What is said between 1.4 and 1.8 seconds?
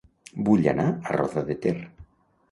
de Ter